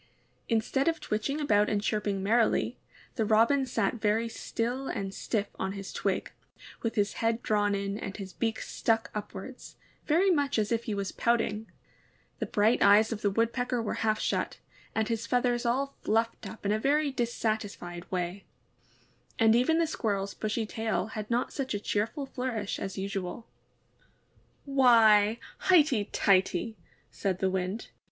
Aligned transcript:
Instead 0.49 0.87
of 0.87 0.99
twitching 0.99 1.39
about 1.39 1.69
and 1.69 1.79
chirping 1.83 2.23
merrily, 2.23 2.75
the 3.17 3.23
Robin 3.23 3.67
sat 3.67 4.01
very 4.01 4.27
still 4.27 4.87
and 4.87 5.13
stiff 5.13 5.49
on 5.59 5.73
his 5.73 5.93
twig, 5.93 6.31
with 6.81 6.95
his 6.95 7.13
head 7.21 7.43
drawn 7.43 7.75
in 7.75 7.99
and 7.99 8.17
his 8.17 8.33
beak 8.33 8.59
stuck 8.61 9.11
upwards, 9.13 9.75
very 10.07 10.31
much 10.31 10.57
as 10.57 10.71
if 10.71 10.85
he 10.85 10.95
was 10.95 11.11
pouting; 11.11 11.69
the 12.39 12.47
bright 12.47 12.81
eyes 12.81 13.11
of 13.11 13.21
the 13.21 13.29
Wood 13.29 13.53
pecker 13.53 13.79
were 13.79 13.93
half 14.01 14.19
shut, 14.19 14.57
and 14.95 15.07
his 15.07 15.27
feathers 15.27 15.67
all 15.67 15.95
fluffed 16.01 16.49
up 16.49 16.65
in 16.65 16.71
a 16.71 16.79
very 16.79 17.11
dissatisfled 17.11 18.09
way; 18.11 18.45
and 19.37 19.55
even 19.55 19.77
the 19.77 19.85
SquirreFs 19.85 20.33
bushy 20.33 20.65
tail 20.65 21.05
had 21.09 21.29
not 21.29 21.53
such 21.53 21.75
a 21.75 21.79
cheer 21.79 22.07
ful 22.07 22.25
flourish 22.25 22.79
as 22.79 22.97
usual. 22.97 23.45
'Why, 24.65 25.37
highty 25.59 26.05
tighty!'' 26.05 26.75
said 27.11 27.37
the 27.37 27.51
Wind. 27.51 27.89